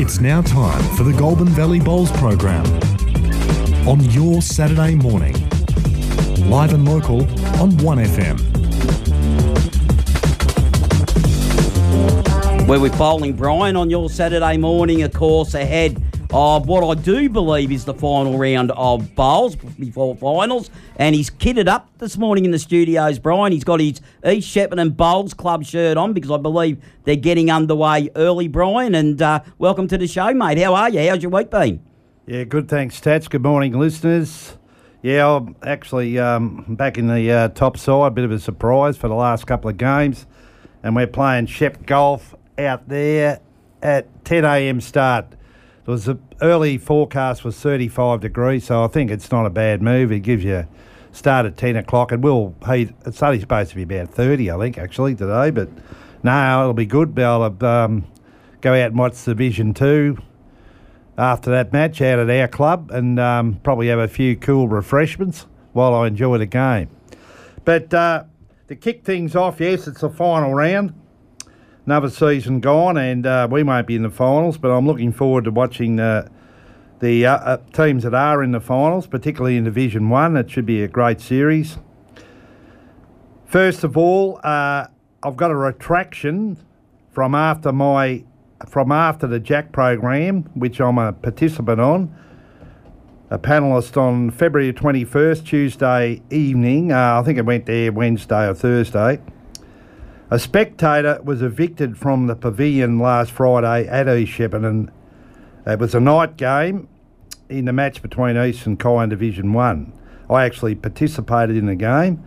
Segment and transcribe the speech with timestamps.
[0.00, 2.64] It's now time for the Goulburn Valley Bowls program
[3.88, 5.34] on your Saturday morning.
[6.48, 7.22] Live and local
[7.60, 8.38] on 1FM.
[12.68, 16.00] Where we're Bowling Brian on your Saturday morning, of course, ahead
[16.30, 20.70] of what I do believe is the final round of bowls before finals.
[20.96, 23.52] And he's kitted up this morning in the studios, Brian.
[23.52, 28.10] He's got his East Shepparton Bowls Club shirt on because I believe they're getting underway
[28.14, 28.94] early, Brian.
[28.94, 30.58] And uh, welcome to the show, mate.
[30.58, 31.08] How are you?
[31.08, 31.82] How's your week been?
[32.26, 32.68] Yeah, good.
[32.68, 33.26] Thanks, Tats.
[33.26, 34.58] Good morning, listeners.
[35.00, 38.14] Yeah, I'm actually um, back in the uh, top side.
[38.14, 40.26] Bit of a surprise for the last couple of games.
[40.82, 43.40] And we're playing Shep Golf out there
[43.82, 44.80] at 10 a.m.
[44.82, 45.34] start.
[45.88, 49.80] There was an early forecast was 35 degrees, so I think it's not a bad
[49.80, 50.12] move.
[50.12, 50.68] It gives you
[51.12, 52.12] start at 10 o'clock.
[52.12, 52.90] It will heat.
[53.06, 55.48] It's only supposed to be about 30, I think, actually today.
[55.48, 55.70] But
[56.22, 57.16] no, it'll be good.
[57.16, 58.06] To um,
[58.60, 60.18] go out and watch Division Two
[61.16, 65.46] after that match out at our club, and um, probably have a few cool refreshments
[65.72, 66.90] while I enjoy the game.
[67.64, 68.24] But uh,
[68.66, 70.92] to kick things off, yes, it's the final round
[71.88, 74.58] another season gone, and uh, we won't be in the finals.
[74.58, 76.28] But I'm looking forward to watching uh,
[77.00, 80.36] the uh, uh, teams that are in the finals, particularly in Division One.
[80.36, 81.78] It should be a great series.
[83.46, 84.88] First of all, uh,
[85.22, 86.58] I've got a retraction
[87.10, 88.22] from after my
[88.68, 92.14] from after the Jack program, which I'm a participant on.
[93.30, 96.92] A panelist on February 21st, Tuesday evening.
[96.92, 99.20] I think it went there Wednesday or Thursday.
[100.30, 104.90] A spectator was evicted from the pavilion last Friday at East Shepparton.
[105.66, 106.86] It was a night game
[107.48, 109.92] in the match between East and in Division 1.
[110.28, 112.22] I actually participated in the game.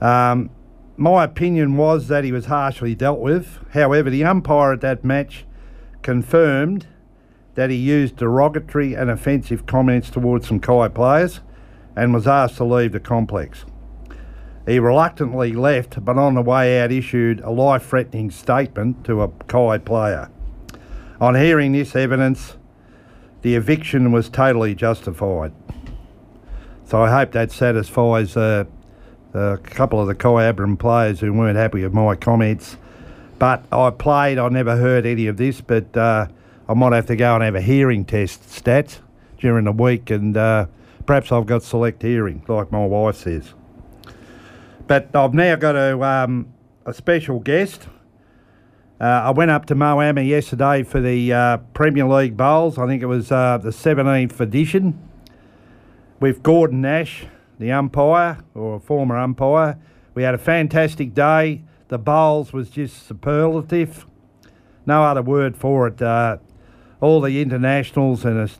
[0.00, 0.48] Um,
[0.96, 3.58] my opinion was that he was harshly dealt with.
[3.72, 5.44] However, the umpire at that match
[6.00, 6.86] confirmed
[7.56, 11.40] that he used derogatory and offensive comments towards some Kai players
[11.94, 13.66] and was asked to leave the complex.
[14.66, 19.28] He reluctantly left, but on the way out issued a life threatening statement to a
[19.48, 20.30] Kai player.
[21.20, 22.56] On hearing this evidence,
[23.42, 25.52] the eviction was totally justified.
[26.84, 28.64] So I hope that satisfies uh,
[29.34, 32.76] a couple of the Kyabram players who weren't happy with my comments.
[33.38, 36.28] But I played, I never heard any of this, but uh,
[36.68, 38.98] I might have to go and have a hearing test stats
[39.38, 40.66] during the week, and uh,
[41.06, 43.54] perhaps I've got select hearing, like my wife says.
[44.92, 46.52] But I've now got a, um,
[46.84, 47.88] a special guest.
[49.00, 52.76] Uh, I went up to Moama yesterday for the uh, Premier League Bowls.
[52.76, 55.00] I think it was uh, the 17th edition
[56.20, 57.24] with Gordon Nash,
[57.58, 59.78] the umpire or former umpire.
[60.12, 61.62] We had a fantastic day.
[61.88, 64.04] The bowls was just superlative.
[64.84, 66.02] No other word for it.
[66.02, 66.36] Uh,
[67.00, 68.52] all the internationals and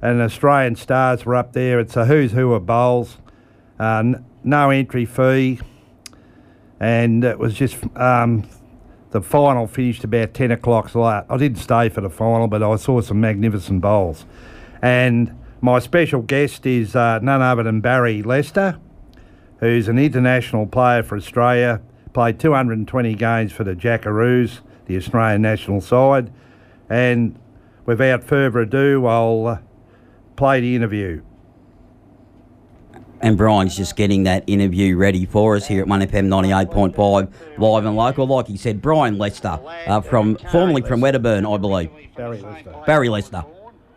[0.00, 1.80] and Australian stars were up there.
[1.80, 3.18] It's a who's who of bowls.
[3.80, 4.12] Uh,
[4.44, 5.58] no entry fee,
[6.82, 8.42] and it was just um,
[9.12, 10.88] the final finished about ten o'clock.
[10.88, 14.26] So I, I didn't stay for the final, but I saw some magnificent bowls.
[14.82, 18.80] And my special guest is uh, none other than Barrie Lester,
[19.60, 21.80] who's an international player for Australia.
[22.14, 26.32] Played 220 games for the Jackaroos, the Australian national side.
[26.90, 27.38] And
[27.86, 29.58] without further ado, I'll uh,
[30.34, 31.22] play the interview.
[33.22, 37.94] And Brian's just getting that interview ready for us here at 1FM 98.5 live and
[37.94, 38.26] local.
[38.26, 41.90] Like he said, Brian Lester, uh, from formerly from Wedderburn, I believe.
[42.16, 42.74] Barrie Lester.
[42.84, 43.44] Barrie Lester.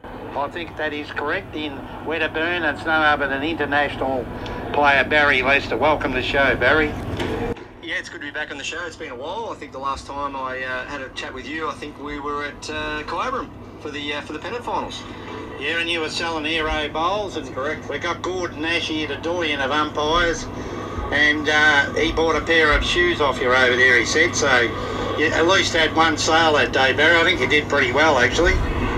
[0.04, 1.76] I think that is correct in
[2.06, 2.62] Wedderburn.
[2.62, 4.28] It's none other than international
[4.74, 5.76] player Barrie Lester.
[5.76, 6.90] Welcome to the show, Barrie.
[7.82, 8.86] Yeah, it's good to be back on the show.
[8.86, 9.50] It's been a while.
[9.52, 12.20] I think the last time I uh, had a chat with you, I think we
[12.20, 13.50] were at uh, Kyabram
[13.86, 15.04] for the uh, for the pennant finals.
[15.60, 17.38] Yeah, and you were selling Aero bowls.
[17.38, 17.88] And correct.
[17.88, 20.48] We got Gordon Nash here, the doyen of umpires,
[21.12, 24.00] and uh, he bought a pair of shoes off you over there.
[24.00, 24.62] He said so.
[25.20, 27.16] You at least had one sale that day, Barrie.
[27.16, 28.56] I think you did pretty well, actually.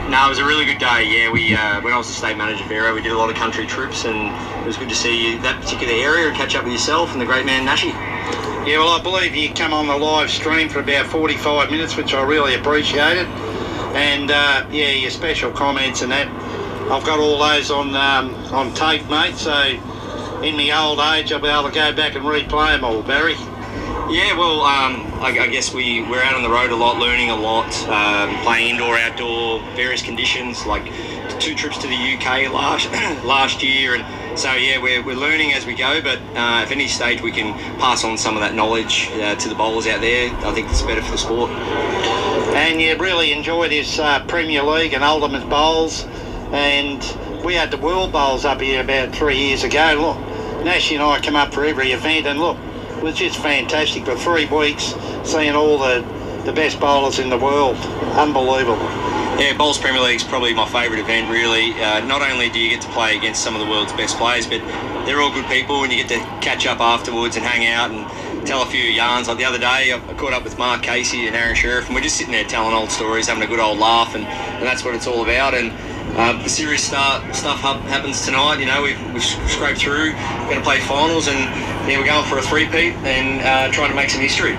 [0.10, 1.04] No, it was a really good day.
[1.04, 3.30] Yeah, we uh, when I was the state manager for Aero, we did a lot
[3.30, 6.56] of country trips, and it was good to see you, that particular area and catch
[6.56, 7.90] up with yourself and the great man Nashi.
[7.90, 12.14] Yeah, well, I believe you come on the live stream for about 45 minutes, which
[12.14, 13.28] I really appreciated.
[13.98, 16.28] And uh, yeah, your special comments and that,
[16.92, 19.36] I've got all those on um, on tape, mate.
[19.36, 19.54] So
[20.44, 23.34] in my old age, I'll be able to go back and replay them all, Barrie.
[24.14, 27.32] Yeah, well, um, I, I guess we, we're out on the road a lot, learning
[27.32, 30.86] a lot, um, playing indoor, outdoor, various conditions, like
[31.40, 32.88] two trips to the UK last
[33.26, 33.96] last year.
[33.96, 34.06] And
[34.38, 37.54] so, yeah, we're, we're learning as we go, but uh, if any stage we can
[37.80, 40.84] pass on some of that knowledge uh, to the bowlers out there, I think it's
[40.84, 41.50] better for the sport.
[41.50, 46.06] and you really enjoy this uh, Premier League and Ultimate Bowls.
[46.52, 47.00] And
[47.44, 49.96] we had the World Bowls up here about three years ago.
[50.00, 52.58] Look, Nash and I come up for every event, and look,
[52.98, 54.94] it was just fantastic for three weeks
[55.24, 56.06] seeing all the,
[56.46, 57.78] the best bowlers in the world.
[58.16, 59.07] Unbelievable.
[59.38, 61.72] Yeah, Bowls Premier League's probably my favourite event, really.
[61.74, 64.48] Uh, not only do you get to play against some of the world's best players,
[64.48, 64.62] but
[65.06, 68.48] they're all good people and you get to catch up afterwards and hang out and
[68.48, 69.28] tell a few yarns.
[69.28, 72.02] Like the other day, I caught up with Mark Casey and Aaron Sherriff, and we're
[72.02, 74.96] just sitting there telling old stories, having a good old laugh, and, and that's what
[74.96, 75.54] it's all about.
[75.54, 75.72] And
[76.18, 78.60] uh, the serious start, stuff ha- happens tonight.
[78.60, 81.38] You know, we've, we've scraped through, we're going to play finals, and
[81.88, 84.54] yeah, we're going for a three-peat and uh, trying to make some history.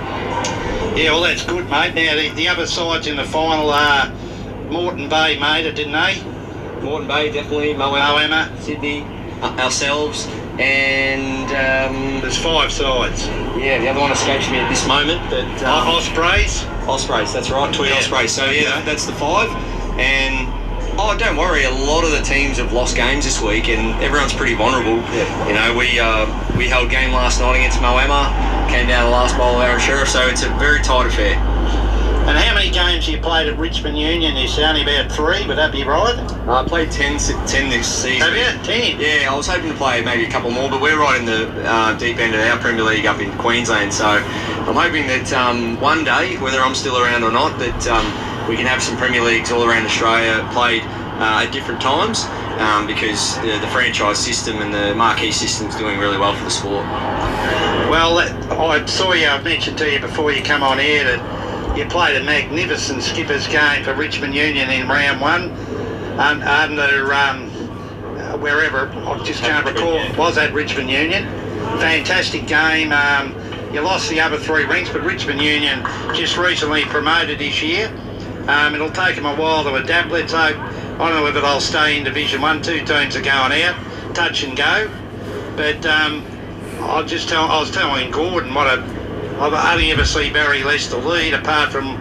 [0.94, 1.94] Yeah, well, that's good, mate.
[1.96, 4.12] Now, the, the other sides in the final are
[4.70, 6.22] Moreton Bay made it, didn't they?
[6.82, 7.74] Moreton Bay, definitely.
[7.74, 8.60] Moama, Moama.
[8.60, 9.02] Sydney,
[9.42, 10.26] uh, ourselves,
[10.58, 13.26] and um, There's five sides.
[13.56, 16.64] yeah, the other one escapes me at this moment, but um, Ospreys.
[16.88, 17.96] Ospreys, that's right, Tweed Yeah.
[17.98, 18.32] Ospreys.
[18.32, 18.84] So yeah, Okay.
[18.84, 19.48] that's the five.
[19.98, 20.46] And
[20.98, 24.32] oh, don't worry, a lot of the teams have lost games this week, and everyone's
[24.34, 24.96] pretty vulnerable.
[25.14, 25.48] Yeah.
[25.48, 26.26] You know, we uh,
[26.56, 28.30] we held game last night against Moama,
[28.68, 31.34] came down the last bowl of Aaron Sherriff, so it's a very tight affair.
[32.28, 34.36] And how many games you played at Richmond Union?
[34.36, 36.14] It's only about three, would that be right?
[36.46, 38.20] I played 10, s- 10 this season.
[38.20, 38.62] Have you?
[38.64, 39.00] Ten?
[39.00, 41.48] Yeah, I was hoping to play maybe a couple more, but we're right in the
[41.64, 43.94] uh, deep end of our Premier League up in Queensland.
[43.94, 48.04] So I'm hoping that um, one day, whether I'm still around or not, that um,
[48.46, 50.82] we can have some Premier Leagues all around Australia played
[51.16, 52.26] uh, at different times
[52.60, 56.44] um, because the, the franchise system and the marquee system is doing really well for
[56.44, 56.84] the sport.
[57.88, 61.38] Well, I saw you, I mentioned to you before you come on air that
[61.78, 65.52] you played a magnificent skipper's game for Richmond Union in round one
[66.18, 67.48] un, under um,
[68.18, 71.24] uh, wherever, I just can't recall, was that Richmond Union.
[71.78, 72.92] Fantastic game.
[72.92, 73.32] Um,
[73.72, 75.84] you lost the other three ranks, but Richmond Union
[76.14, 77.86] just recently promoted this year.
[78.48, 80.10] Um, it'll take them a while to adapt.
[80.10, 80.56] Let's hope.
[80.56, 82.60] I don't know whether they'll stay in Division One.
[82.60, 84.90] Two teams are going out, touch and go.
[85.54, 86.26] But um,
[86.80, 88.97] I just tell I was telling Gordon what a
[89.40, 91.96] I've only ever seen Barrie Lester lead apart from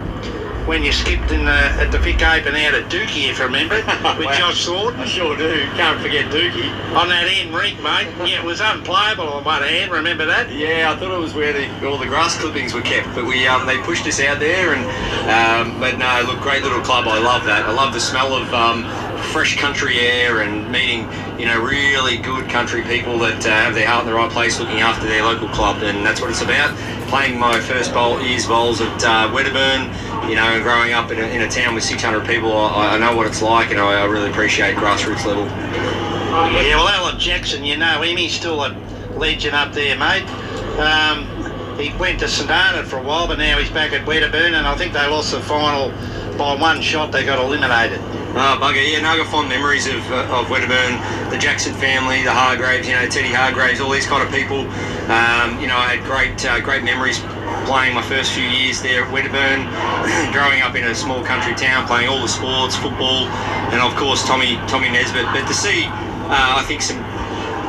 [0.66, 3.76] when you skipped in the, at the Vic Open out at Dookie, if you remember,
[4.18, 4.36] with Wow.
[4.36, 5.00] Josh Thornton.
[5.00, 5.64] I sure do.
[5.76, 6.68] Can't forget Dookie.
[6.94, 8.08] On that end rink, mate.
[8.28, 10.52] Yeah, it was unplayable on one hand, remember that?
[10.52, 13.46] Yeah, I thought it was where the, all the grass clippings were kept, but we
[13.46, 14.84] um, they pushed us out there, and
[15.30, 17.06] um, but no, look, great little club.
[17.08, 17.64] I love that.
[17.64, 18.84] I love the smell of um,
[19.32, 21.08] fresh country air and meeting,
[21.40, 24.60] you know, really good country people that uh, have their heart in the right place,
[24.60, 26.76] looking after their local club, and that's what it's about.
[27.08, 29.84] Playing my first bowl, year's bowls at uh, Wedderburn,
[30.28, 32.98] you know, and growing up in a, in a town with 600 people, I, I
[32.98, 35.44] know what it's like, and I, I really appreciate grassroots level.
[35.46, 38.18] Yeah, well, Alan Jackson, you know him.
[38.18, 38.76] He's still a
[39.16, 40.28] legend up there, mate.
[40.78, 41.26] Um,
[41.78, 44.66] he went to St Arnaud for a while, but now he's back at Wedderburn, and
[44.66, 45.90] I think they lost the final
[46.38, 47.10] by one shot.
[47.10, 47.98] They got eliminated.
[48.38, 48.78] Oh, bugger.
[48.78, 52.86] Yeah, no, I got fond memories of, uh, of Wedderburn, the Jackson family, the Hargraves,
[52.86, 54.62] you know, Teddy Hargraves, all these kind of people.
[55.10, 57.18] Um, you know, I had great, uh, great memories
[57.66, 59.66] playing my first few years there at Wedderburn,
[60.32, 63.26] growing up in a small country town, playing all the sports, football,
[63.74, 65.26] and of course Tommy, Tommy Nesbitt.
[65.34, 65.84] But to see,
[66.30, 67.02] uh, I think some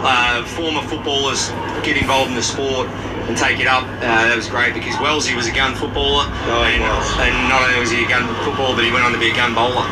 [0.06, 1.50] uh, former footballers
[1.82, 2.88] get involved in the sport
[3.30, 3.86] and take it up.
[4.02, 7.80] Uh, that was great because Wellesley was a gun footballer, Oh, and, and not only
[7.80, 9.86] was he a gun footballer, but he went on to be a gun bowler.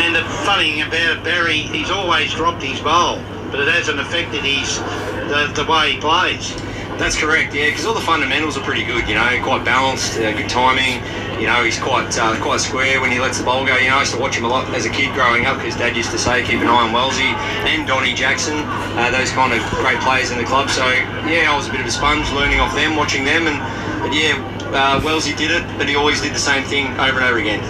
[0.00, 3.20] And the funny thing about Barry, he's always dropped his bowl,
[3.52, 4.80] but it hasn't affected his
[5.28, 6.56] the, the way he plays.
[6.96, 10.32] That's correct, yeah, because all the fundamentals are pretty good, you know, quite balanced, uh,
[10.32, 11.04] good timing.
[11.38, 13.76] You know, he's quite uh, quite square when he lets the ball go.
[13.76, 15.76] You know, I used to watch him a lot as a kid growing up because
[15.76, 17.30] Dad used to say, keep an eye on Wellesley
[17.70, 18.58] and Donny Jackson,
[18.98, 20.68] uh, those kind of great players in the club.
[20.68, 20.84] So,
[21.30, 23.46] yeah, I was a bit of a sponge learning off them, watching them.
[23.46, 23.58] And,
[24.02, 24.34] but yeah,
[24.74, 27.62] uh, Wellesley did it, but he always did the same thing over and over again.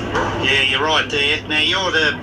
[0.43, 1.47] Yeah, you're right there.
[1.47, 2.19] Now you're the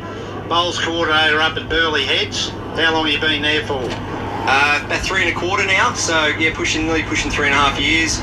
[0.50, 2.50] bowls coordinator up at Burleigh Heads.
[2.50, 4.15] How long have you been there for?
[4.48, 7.58] Uh, about three and a quarter now, so yeah, pushing nearly pushing three and a
[7.58, 8.20] half years.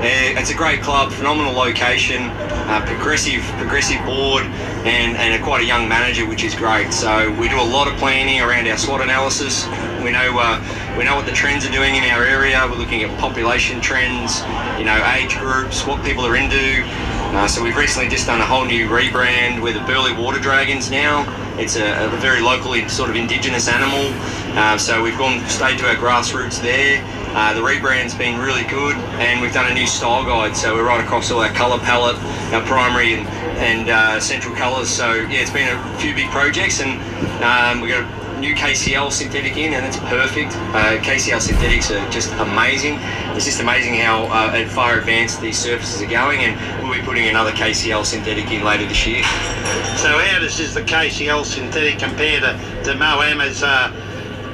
[0.00, 2.30] Uh, it's a great club, phenomenal location,
[2.68, 4.44] uh, progressive progressive board,
[4.88, 6.92] and, and a, quite a young manager, which is great.
[6.94, 9.66] So we do a lot of planning around our SWOT analysis.
[10.02, 12.66] We know uh, we know what the trends are doing in our area.
[12.70, 14.40] We're looking at population trends,
[14.78, 16.84] you know, age groups, what people are into.
[17.36, 19.60] Uh, so we've recently just done a whole new rebrand.
[19.60, 21.26] We're the Burleigh Water Dragons now.
[21.58, 24.12] It's a, a very locally sort of indigenous animal.
[24.56, 27.04] Uh, so we've gone stayed to our grassroots there.
[27.36, 30.56] Uh, the rebrand's been really good, and we've done a new style guide.
[30.56, 32.16] So we're right across all our colour palette,
[32.54, 34.88] our primary and, and uh, central colours.
[34.88, 36.92] So yeah, it's been a few big projects, and
[37.44, 40.52] um, we've got a new KCL synthetic in, and it's perfect.
[40.72, 42.98] Uh, KCL synthetics are just amazing.
[43.36, 47.28] It's just amazing how uh, far advanced these surfaces are going, and we'll be putting
[47.28, 49.22] another KCL synthetic in later this year.
[50.00, 53.92] So how does the KCL synthetic compare to, to Moama's uh,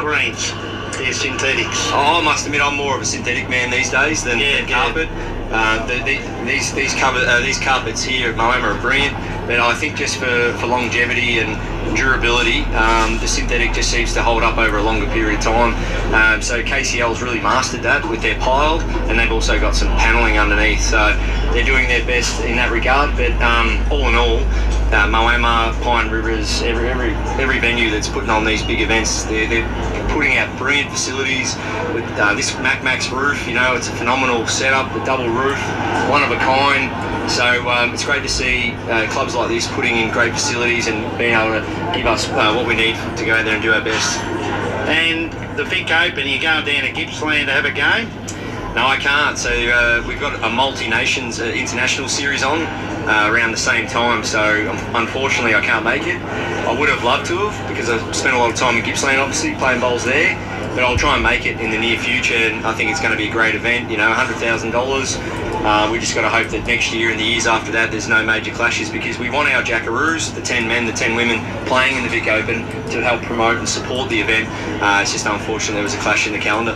[0.02, 0.52] greens?
[0.98, 1.88] Their synthetics.
[1.90, 4.68] Oh, I must admit, I'm more of a synthetic man these days than, Yeah, than
[4.68, 4.84] yeah.
[4.84, 5.08] carpet.
[5.54, 9.14] Uh, the, the, these these cover, uh, these carpets here at Moama are brilliant,
[9.46, 11.56] but I think just for, for longevity and
[11.94, 15.74] durability, um, the synthetic just seems to hold up over a longer period of time.
[16.14, 18.80] Um, so KCL's really mastered that with their piled,
[19.10, 20.80] and they've also got some paneling underneath.
[20.80, 21.12] So
[21.52, 23.14] they're doing their best in that regard.
[23.16, 24.38] But um, all in all,
[24.92, 29.48] uh, Moama, Pine Rivers, every every every venue that's putting on these big events, they're,
[29.48, 29.68] they're
[30.12, 31.56] putting out brilliant facilities
[31.94, 33.46] with uh, this Mac Max roof.
[33.46, 35.58] You know, it's a phenomenal setup, the double roof,
[36.08, 36.90] one of a kind.
[37.30, 41.06] So um, it's great to see uh, clubs like this putting in great facilities and
[41.18, 43.80] being able to give us uh, what we need to go there and do our
[43.80, 44.20] best.
[44.88, 48.08] And the Vic Open, you're going down to Gippsland to have a game?
[48.74, 49.36] No, I can't.
[49.36, 54.24] So uh, we've got a multi-nations uh, international series on uh, around the same time.
[54.24, 56.16] So um, unfortunately, I can't make it.
[56.22, 59.20] I would have loved to have because I've spent a lot of time in Gippsland,
[59.20, 60.36] obviously playing bowls there.
[60.74, 63.12] But I'll try and make it in the near future, and I think it's going
[63.12, 63.90] to be a great event.
[63.90, 65.18] You know, hundred thousand dollars.
[65.62, 68.08] Uh, we just got to hope that next year and the years after that, there's
[68.08, 71.96] no major clashes because we want our Jackaroos, the 10 men, the 10 women playing
[71.96, 74.48] in the Vic Open to help promote and support the event.
[74.82, 76.74] Uh, it's just unfortunate there was a clash in the calendar.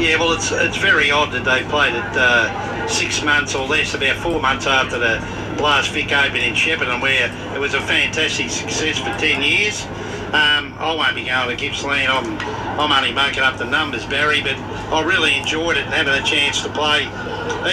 [0.00, 3.94] Yeah, well, it's it's very odd that they played it uh, six months or less,
[3.94, 5.18] about four months after the
[5.62, 9.84] last Vic Open in Shepparton, where it was a fantastic success for 10 years.
[10.28, 12.08] Um, I won't be going to Gippsland.
[12.08, 12.38] I'm,
[12.78, 14.56] I'm only making up the numbers, Barrie, but
[14.92, 17.04] I really enjoyed it and having a chance to play.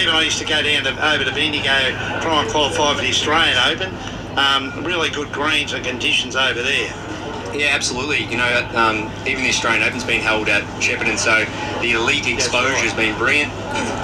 [0.00, 3.08] Even I used to go down to over to Bendigo, try and qualify for the
[3.08, 3.94] Australian Open.
[4.38, 7.05] Um, really good greens and conditions over there.
[7.56, 8.24] Yeah, absolutely.
[8.24, 11.44] You know, um, even the Australian Open's been held at Shepparton, so
[11.80, 13.50] the elite exposure has been brilliant.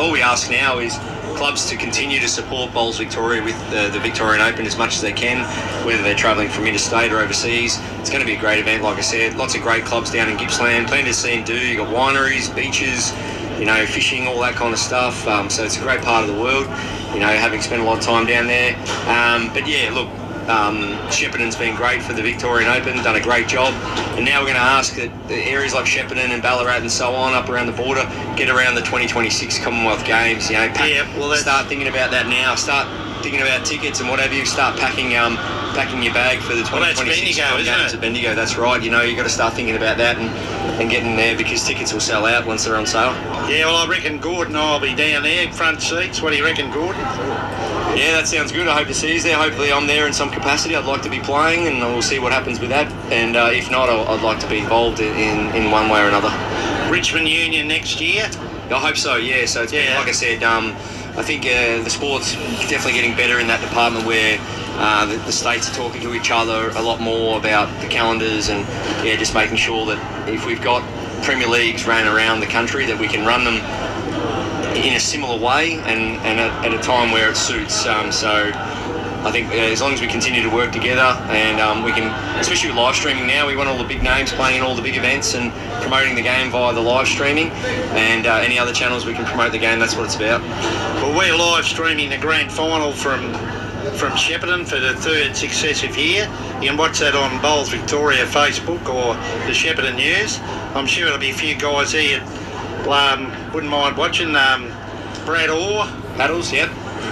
[0.01, 0.97] All we ask now is
[1.37, 5.03] clubs to continue to support Bowls Victoria with uh, the Victorian Open as much as
[5.03, 5.45] they can,
[5.85, 7.79] whether they're travelling from interstate or overseas.
[7.99, 9.35] It's going to be a great event, like I said.
[9.35, 11.59] Lots of great clubs down in Gippsland, plenty to see and do.
[11.59, 13.13] You've got wineries, beaches,
[13.59, 15.27] you know, fishing, all that kind of stuff.
[15.27, 16.65] Um, so it's a great part of the world,
[17.13, 18.77] you know, having spent a lot of time down there.
[19.09, 20.09] Um, but yeah, look,
[20.49, 23.73] um, Shepparton's been great for the Victorian Open, done a great job.
[24.17, 27.15] And now we're going to ask that the areas like Shepparton and Ballarat and so
[27.15, 28.03] on, up around the border,
[28.37, 30.51] get around the 2026 Commonwealth Games.
[30.51, 32.55] You know, pack, Yeah, well, start thinking about that now.
[32.55, 32.89] Start
[33.23, 35.39] thinking about tickets and whatever you start packing um,
[35.75, 37.97] packing your bag for the Well, that's 2026 Bendigo, Commonwealth isn't Games it?
[37.97, 38.35] at Bendigo.
[38.35, 38.83] That's right.
[38.83, 40.29] You know, you've got to start thinking about that and,
[40.81, 43.13] and getting there because tickets will sell out once they're on sale.
[43.51, 46.21] Yeah, well, I reckon Gordon and I will be down there, front seats.
[46.23, 47.01] What do you reckon, Gordon?
[47.97, 48.69] Yeah, that sounds good.
[48.69, 49.37] I hope to see you there.
[49.37, 50.75] Hopefully, I'm there in some capacity.
[50.77, 52.91] I'd like to be playing, and we'll see what happens with that.
[53.13, 56.01] And uh, if not, I'll, I'd like to be involved in, in, in one way
[56.03, 56.31] or another.
[56.91, 58.25] Richmond Union next year.
[58.71, 59.17] I hope so.
[59.17, 59.45] Yeah.
[59.45, 59.99] So it's been, Yeah.
[59.99, 60.73] like I said, um,
[61.19, 62.33] I think uh, the sport's
[62.71, 64.39] definitely getting better in that department where.
[64.85, 68.49] Uh, the, the states are talking to each other a lot more about the calendars
[68.49, 68.67] and
[69.07, 70.83] yeah, just making sure that if we've got
[71.23, 73.63] Premier Leagues ran around the country, that we can run them
[74.75, 77.87] in a similar way and, and at, at a time where it suits.
[77.87, 78.51] Um, so
[79.25, 82.11] I think uh, as long as we continue to work together and um, we can,
[82.41, 84.83] especially with live streaming now, we want all the big names playing in all the
[84.83, 87.51] big events and promoting the game via the live streaming
[87.95, 89.79] and uh, any other channels we can promote the game.
[89.79, 90.41] That's what it's about.
[90.41, 93.33] Well, we're live streaming the grand final from
[93.97, 96.25] from Shepparton for the third successive year.
[96.61, 99.15] You can watch that on Bowls Victoria Facebook or
[99.47, 100.39] the Shepparton News.
[100.75, 104.35] I'm sure there'll be a few guys here that um, wouldn't mind watching.
[104.35, 104.73] Um,
[105.25, 106.69] Brad Orr, Paddles, yep.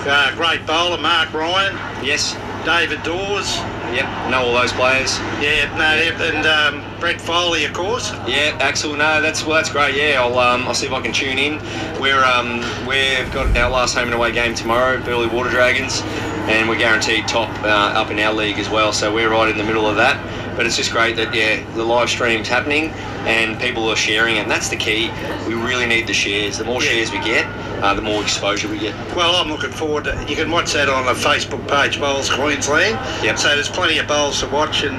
[0.07, 2.37] uh, great bowler, Mark Ryan, Yes.
[2.65, 3.57] David Dawes,
[3.95, 4.31] Yep.
[4.31, 5.19] Know all those players.
[5.41, 8.13] yeah, no, yep, and um, Brett Foley, of course.
[8.29, 8.93] Yeah, Axel.
[8.95, 9.97] No, that's well, that's great.
[9.97, 11.59] Yeah, I'll um, I'll see if I can tune in.
[12.01, 16.03] We're um, we've got our last home and away game tomorrow, Burleigh Water Dragons,
[16.49, 18.93] and we're guaranteed top uh, up in our league as well.
[18.93, 20.19] So we're right in the middle of that.
[20.57, 22.91] But it's just great that yeah, the live stream's happening
[23.25, 24.41] and people are sharing it.
[24.41, 25.11] And that's the key.
[25.47, 26.59] We really need the shares.
[26.59, 26.91] The more Yeah.
[26.91, 27.47] shares we get,
[27.83, 28.95] uh, the more exposure we get.
[29.17, 30.25] Well, I'm looking forward to.
[30.29, 32.99] You can watch that on the Facebook page, Bowls Queensland.
[33.23, 33.39] Yep.
[33.39, 34.97] So there's plenty of bowls to watch, and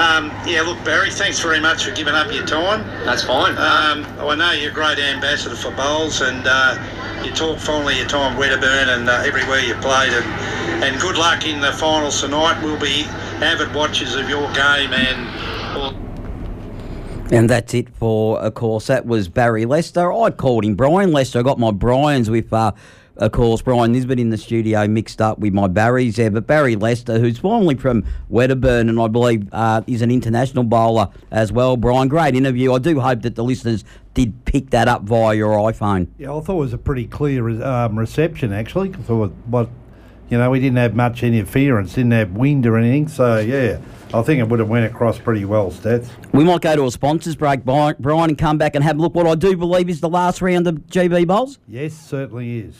[0.00, 2.84] um, yeah, look, Barrie, thanks very much for giving up your time.
[3.04, 3.52] That's fine.
[3.58, 6.76] Um, I know you're a great ambassador for bowls, and uh,
[7.26, 11.16] you talk fondly of your time Wedderburn and uh, everywhere you played, and and good
[11.16, 12.62] luck in the finals tonight.
[12.62, 13.04] We'll be
[13.42, 16.06] avid watchers of your game and.
[17.32, 20.12] And that's it for, of course, that was Barrie Lester.
[20.12, 21.40] I called him Brian Lester.
[21.40, 22.70] I got my Brians with uh,
[23.18, 26.76] of course, Brian Nisbet in the studio mixed up with my Barry's there, but Barrie
[26.76, 31.76] Lester, who's formerly from Wedderburn and I believe uh, is an international bowler as well.
[31.76, 32.72] Brian, great interview.
[32.74, 36.08] I do hope that the listeners did pick that up via your iPhone.
[36.18, 38.90] Yeah, I thought it was a pretty clear um, reception actually.
[38.90, 39.70] I thought what
[40.28, 43.08] you know we didn't have much interference, didn't have wind or anything.
[43.08, 43.78] So yeah,
[44.12, 46.10] I think it would have went across pretty well, stats.
[46.32, 49.02] We might go to a sponsors break, Brian, Brian, and come back and have a
[49.02, 49.14] look.
[49.14, 51.58] What I do believe is the last round of GB Bowls.
[51.66, 52.76] Yes, certainly is.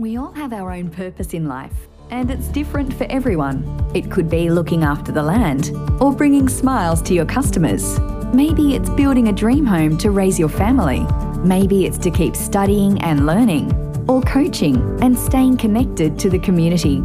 [0.00, 1.74] We all have our own purpose in life,
[2.08, 3.62] and it's different for everyone.
[3.92, 8.00] It could be looking after the land or bringing smiles to your customers.
[8.32, 11.06] Maybe it's building a dream home to raise your family.
[11.46, 13.74] Maybe it's to keep studying and learning
[14.08, 17.00] or coaching and staying connected to the community.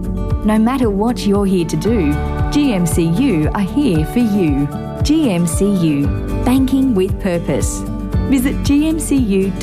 [0.46, 2.14] No matter what you're here to do,
[2.54, 4.68] GMCU are here for you.
[5.04, 7.82] GMCU, banking with purpose.
[8.30, 9.54] Visit gmcu.com.au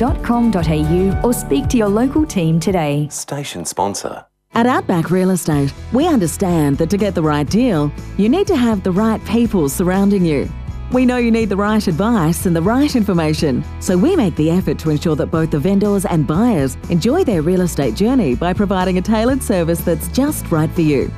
[1.23, 3.07] or speak to your local team today.
[3.09, 4.25] Station sponsor.
[4.55, 8.55] At Outback Real Estate, we understand that to get the right deal, you need to
[8.55, 10.47] have the right people surrounding you.
[10.91, 14.51] We know you need the right advice and the right information, so we make the
[14.51, 18.53] effort to ensure that both the vendors and buyers enjoy their real estate journey by
[18.53, 21.11] providing a tailored service that's just right for you.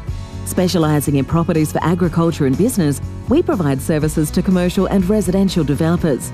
[0.46, 6.32] Specialising in properties for agriculture and business, we provide services to commercial and residential developers.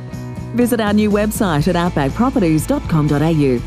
[0.55, 3.61] Visit our new website at outbackproperties.com.au.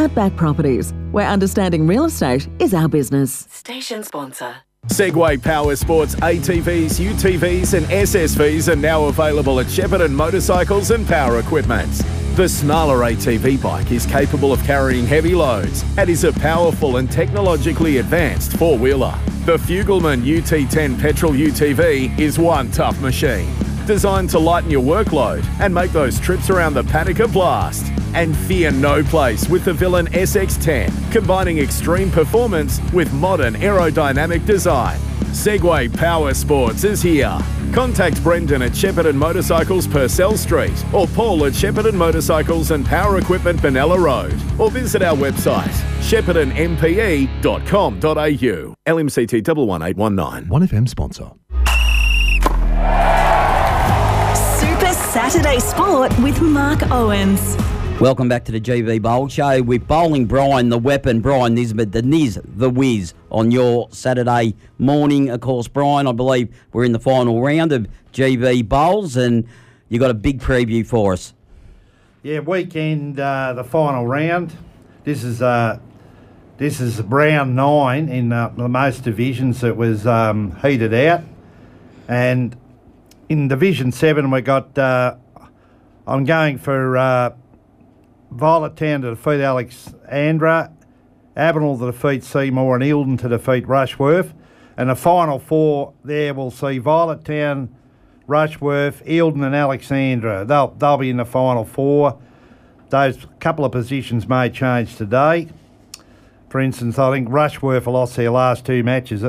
[0.00, 3.46] Outback Properties, where understanding real estate is our business.
[3.50, 4.56] Station sponsor.
[4.88, 11.40] Segway Power Sports ATVs, UTVs, and SSVs are now available at Shepparton Motorcycles and Power
[11.40, 11.90] Equipment.
[12.36, 17.10] The Snarler ATV bike is capable of carrying heavy loads and is a powerful and
[17.10, 19.18] technologically advanced four wheeler.
[19.44, 23.48] The Fugleman UT10 petrol UTV is one tough machine,
[23.86, 27.90] designed to lighten your workload and make those trips around the paddock a blast.
[28.14, 34.98] And fear no place with the Villain SX10, combining extreme performance with modern aerodynamic design.
[35.36, 37.36] Segway Power Sports is here.
[37.72, 43.60] Contact Brendan at Shepparton Motorcycles Purcell Street or Paul at Shepparton Motorcycles and Power Equipment
[43.60, 48.74] Benalla Road or visit our website sheppartonmpe.com.au.
[48.86, 50.48] LMCT 11819.
[50.48, 51.32] 1FM sponsor.
[55.28, 57.56] Saturday Sport with Mark Owens.
[58.00, 62.00] Welcome back to the GB Bowl Show with Bowling Brian, the weapon, Brian Nisbet, the
[62.00, 65.28] Niz, the whiz, on your Saturday morning.
[65.30, 69.48] Of course, Brian, I believe we're in the final round of GB Bowls, and
[69.88, 71.34] you got a big preview for us.
[72.22, 74.52] Yeah, weekend, uh, the final round.
[75.02, 75.80] This is uh,
[76.58, 79.64] this is round nine in uh, the most divisions.
[79.64, 81.22] It was um, heated out,
[82.06, 82.56] and
[83.28, 84.76] in Division Seven we got.
[84.76, 85.16] Uh,
[86.06, 87.34] I'm going for uh,
[88.30, 90.72] Violet Town to defeat Alexandra,
[91.36, 94.32] Avenel to defeat Seymour, and Eildon to defeat Rushworth.
[94.76, 97.74] And the final four there will see Violet Town,
[98.26, 100.44] Rushworth, Eildon, and Alexandra.
[100.44, 102.20] They'll they'll be in the final four.
[102.90, 105.48] Those couple of positions may change today.
[106.48, 109.24] For instance, I think Rushworth lost their last two matches.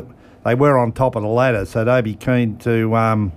[0.46, 3.32] They were on top of the ladder, so they'd be keen to um,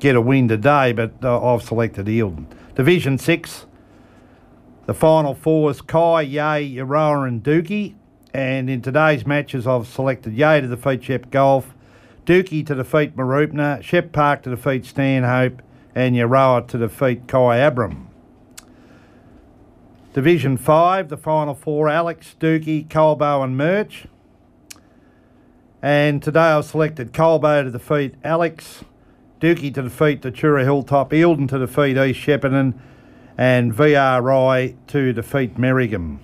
[0.00, 0.92] get a win today.
[0.92, 2.46] But uh, I've selected Eildon.
[2.74, 3.66] Division six.
[4.86, 7.94] The final four is Kai, Yay, Euroa and Dookie.
[8.34, 11.74] And in today's matches, I've selected Yay to defeat Shep Golf,
[12.26, 15.62] Dookie to defeat Mooroopna, Shep Park to defeat Stanhope,
[15.94, 18.06] and Euroa to defeat Kyabram.
[20.12, 24.06] Division 5, the final four Alex, Dookie, Colbo, and Merch.
[25.82, 28.84] And today I've selected Colbo to defeat Alex,
[29.40, 32.78] Dookie to defeat Tatura Hilltop, Eildon to defeat East Shepparton,
[33.38, 36.18] and VRI to defeat Merrigum.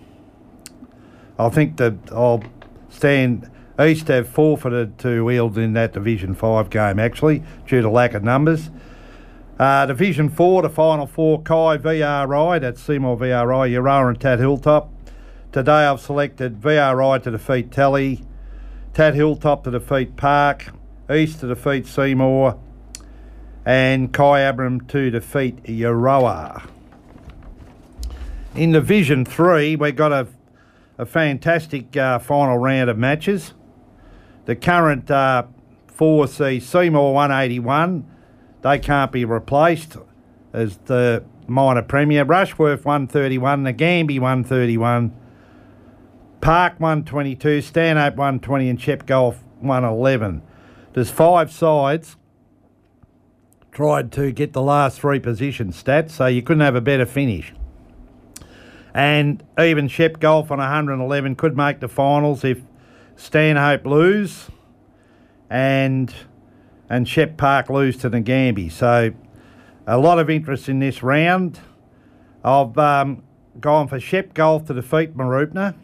[1.39, 2.45] I think that I'll
[2.91, 3.51] stand.
[3.81, 8.23] East have forfeited to Eildon in that Division 5 game, actually, due to lack of
[8.23, 8.71] numbers.
[9.59, 14.93] Uh, Division 4, the final four Kai VRI, that's Seymour VRI, Euroa and Tat Hilltop.
[15.53, 18.23] Today I've selected VRI to defeat Tally,
[18.93, 20.67] Tat Hilltop to defeat Park,
[21.11, 22.59] East to defeat Seymour,
[23.67, 26.69] and Kyabram to defeat Euroa.
[28.55, 30.29] In Division 3, we've got a,
[30.97, 33.55] a fantastic uh, final round of matches.
[34.45, 35.43] The current uh,
[35.99, 38.09] 4C Seymour 181,
[38.63, 39.97] they can't be replaced
[40.53, 42.25] as the minor premier.
[42.25, 45.13] Rushworth 131, Nagambie 131,
[46.41, 50.41] Park 122, Stanhope 120, and Chep Golf 111.
[50.93, 52.17] There's five sides
[53.77, 57.53] tried to get the last three position stats, so you couldn't have a better finish.
[58.95, 62.63] And even Shep Golf on 111 could make the finals if
[63.17, 64.47] Stanhope lose
[65.51, 66.15] and
[66.89, 68.73] and Shep Park lose to the Nagambie.
[68.73, 69.13] So
[69.87, 71.61] a lot of interest in this round.
[72.43, 73.25] I've um,
[73.61, 75.75] gone for Shep Golf to defeat Mooroopna.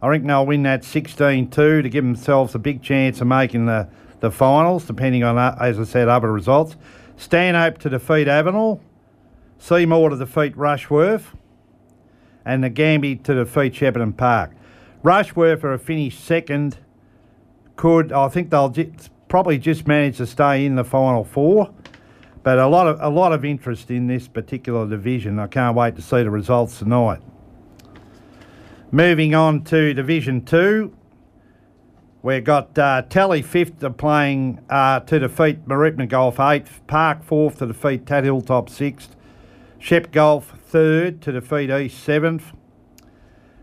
[0.00, 3.66] I think they'll win that 16 2 to give themselves a big chance of making
[3.66, 3.88] the,
[4.20, 6.76] the finals, depending on, uh, as I said, other results.
[7.16, 8.80] Stanhope to defeat Avenel.
[9.58, 11.34] Seymour to defeat Rushworth.
[12.44, 14.52] And the Nagambie to defeat Shepparton Park.
[15.02, 16.78] Rushworth are a finished second.
[17.76, 18.92] Could I think they'll j-
[19.28, 21.70] probably just manage to stay in the final four,
[22.42, 25.38] but a lot of a lot of interest in this particular division.
[25.38, 27.20] I can't wait to see the results tonight.
[28.90, 30.95] Moving on to Division Two,
[32.26, 37.58] we've got uh, Tally fifth to playing uh, to defeat Mooroopna Golf eighth, Park fourth
[37.60, 39.14] to defeat Tat Hilltop sixth,
[39.78, 42.52] Shep Golf third to defeat East seventh,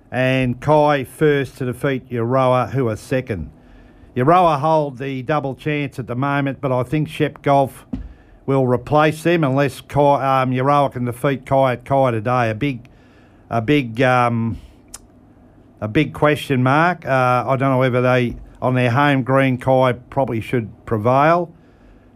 [0.09, 3.51] and Kai first to defeat Euroa, who are second.
[4.15, 7.85] Euroa hold the double chance at the moment, but I think Shep Golf
[8.45, 12.49] will replace them unless Kai, um, Euroa can defeat Kai at Kai today.
[12.49, 12.87] A big,
[13.49, 14.57] a big, um,
[15.81, 17.05] a big question mark.
[17.05, 21.53] Uh, I don't know whether they on their home green Kai probably should prevail,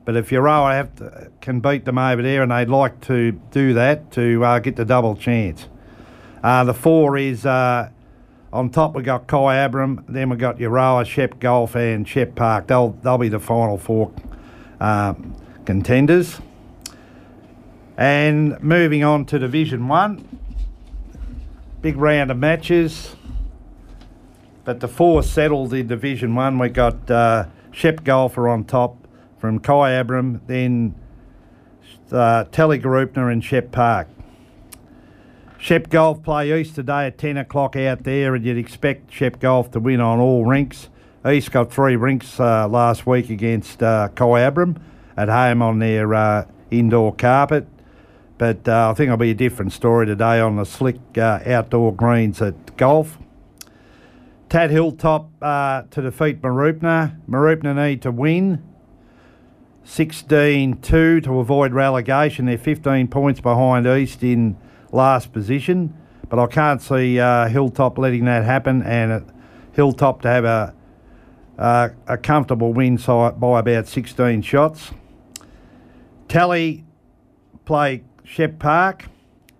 [0.05, 3.73] but if Euroa have to, can beat them over there and they'd like to do
[3.73, 5.67] that to uh, get the double chance.
[6.41, 7.89] Uh, the four is uh,
[8.53, 8.95] on top.
[8.95, 10.05] We've got Kyabram.
[10.07, 12.67] Then we've got Euroa, Shep Golf, and Shep Park.
[12.67, 14.13] They'll they'll be the final four
[14.79, 16.39] um, contenders.
[17.97, 20.39] And moving on to Division One,
[21.81, 23.17] big round of matches.
[24.67, 26.59] But the four settled in Division One.
[26.59, 30.93] We got uh, Shep Golfer on top from Kyabram, then
[32.11, 34.09] uh, Tallygaroopna and Shep Park.
[35.57, 39.71] Shep Golf play East today at 10 o'clock out there, and you'd expect Shep Golf
[39.71, 40.89] to win on all rinks.
[41.25, 44.81] East got three rinks uh, last week against uh, Kyabram
[45.15, 47.65] at home on their uh, indoor carpet.
[48.37, 51.93] But uh, I think it'll be a different story today on the slick uh, outdoor
[51.93, 53.17] greens at golf.
[54.49, 57.19] Tat Hilltop uh, to defeat Mooroopna.
[57.27, 58.63] Mooroopna need to win
[59.83, 62.45] 16 2 to avoid relegation.
[62.45, 64.57] They're 15 points behind East in
[64.91, 65.93] last position,
[66.29, 69.19] but I can't see uh, Hilltop letting that happen and uh,
[69.73, 70.73] Hilltop to have a,
[71.57, 74.91] uh, a comfortable win by about 16 shots.
[76.29, 76.85] Tally
[77.65, 79.05] play Shep Park.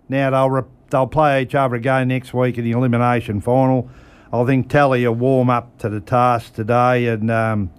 [0.08, 3.90] Now they'll re- they'll play each other again next week in the elimination final.
[4.32, 7.70] I think Tally will warm up to the task today and um,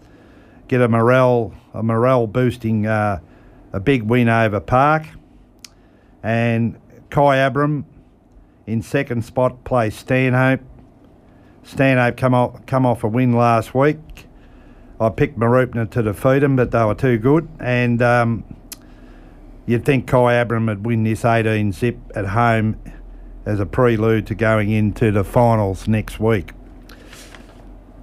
[0.67, 3.19] get a morale a morale boosting uh,
[3.71, 5.05] a big win over Park.
[6.23, 7.85] And Kyabram
[8.65, 10.61] in second spot plays Stanhope.
[11.63, 13.97] Stanhope come off come off a win last week.
[14.99, 17.47] I picked Mooroopna to defeat them, but they were too good.
[17.59, 18.43] And um,
[19.65, 22.81] you'd think Kyabram would win this 18 zip at home
[23.45, 26.51] as a prelude to going into the finals next week.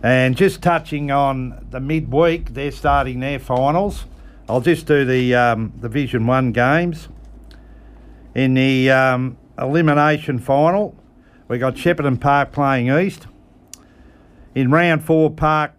[0.02, 4.04] And just touching on the midweek, they're starting their finals.
[4.48, 7.08] I'll just do the um, Division One games.
[8.34, 10.94] In the um, elimination final,
[11.48, 13.26] we got Shepparton Park playing East.
[14.54, 15.72] In round four, Park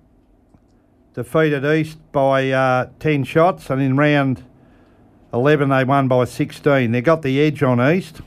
[1.13, 4.43] defeated East by uh, 10 shots, and in round
[5.33, 6.91] 11, they won by 16.
[6.91, 8.21] They got the edge on East.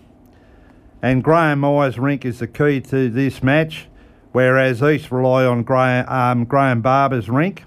[1.02, 3.88] And Graham Myers' rink is the key to this match,
[4.32, 7.64] whereas East rely on Graham, um, Graham Barber's rink.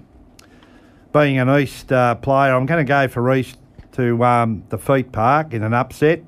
[1.12, 3.58] Being an East uh, player, I'm going to go for East
[3.92, 6.22] to um, defeat Park in an upset.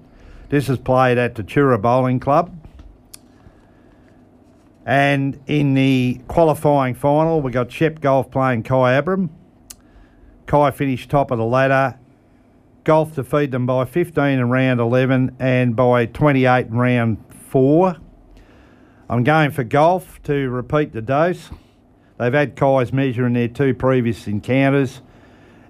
[0.49, 2.57] This is played at Tatura Bowling Club.
[4.85, 9.31] And in the qualifying final, we got Shep Golf playing Kyabram.
[10.47, 11.99] Kai finished top of the ladder.
[12.87, 17.19] Golf defeated them by 15 in round 11 and by 28 in round
[17.49, 17.97] 4.
[19.11, 21.51] I'm going for Golf to repeat the dose.
[22.17, 25.03] They've had Kai's measure in their two previous encounters.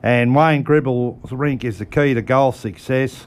[0.02, 3.24] And Wayne Gribble's rink is the key to golf success.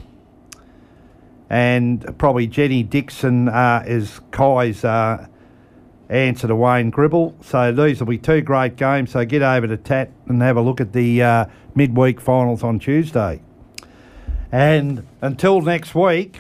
[1.50, 5.26] And probably Jenny Dixon uh, is Kai's uh,
[6.10, 7.36] answer to Wayne Gribble.
[7.42, 9.14] So these will be two great games.
[9.14, 12.78] So get over to Tat and have a look at the uh, midweek finals on
[12.78, 13.42] Tuesday.
[14.52, 16.40] And until next week,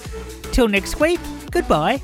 [0.52, 1.20] Till next week,
[1.52, 2.02] goodbye.